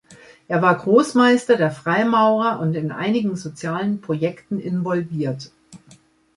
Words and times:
Er 0.47 0.63
war 0.63 0.75
Großmeister 0.79 1.57
der 1.57 1.69
Freimaurer 1.69 2.59
und 2.59 2.73
in 2.73 2.91
einigen 2.91 3.35
sozialen 3.35 4.01
Projekten 4.01 4.59
involviert. 4.59 5.51